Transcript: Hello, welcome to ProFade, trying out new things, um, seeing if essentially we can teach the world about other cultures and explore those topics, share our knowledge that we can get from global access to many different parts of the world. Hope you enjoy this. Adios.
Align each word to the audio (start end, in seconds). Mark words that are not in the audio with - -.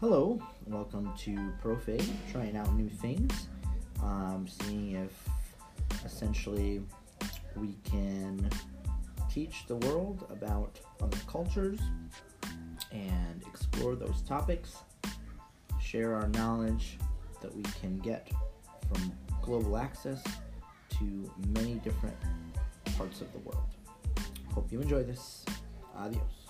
Hello, 0.00 0.40
welcome 0.68 1.12
to 1.18 1.52
ProFade, 1.60 2.08
trying 2.30 2.56
out 2.56 2.72
new 2.72 2.88
things, 2.88 3.48
um, 4.00 4.46
seeing 4.46 4.92
if 4.92 5.28
essentially 6.04 6.80
we 7.56 7.74
can 7.82 8.48
teach 9.28 9.66
the 9.66 9.74
world 9.74 10.24
about 10.30 10.78
other 11.02 11.16
cultures 11.26 11.80
and 12.92 13.42
explore 13.44 13.96
those 13.96 14.22
topics, 14.22 14.76
share 15.82 16.14
our 16.14 16.28
knowledge 16.28 16.96
that 17.42 17.52
we 17.52 17.64
can 17.80 17.98
get 17.98 18.28
from 18.88 19.12
global 19.42 19.76
access 19.76 20.22
to 20.90 21.28
many 21.48 21.74
different 21.74 22.16
parts 22.96 23.20
of 23.20 23.32
the 23.32 23.40
world. 23.40 23.66
Hope 24.54 24.70
you 24.70 24.80
enjoy 24.80 25.02
this. 25.02 25.44
Adios. 25.96 26.47